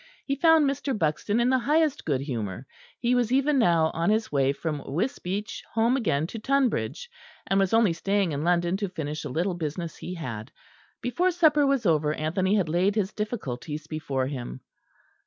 [0.25, 0.97] He found Mr.
[0.97, 2.65] Buxton in the highest good humour;
[2.99, 7.07] he was even now on his way from Wisbeach, home again to Tonbridge,
[7.45, 10.51] and was only staying in London to finish a little business he had.
[11.03, 14.61] Before supper was over, Anthony had laid his difficulties before him.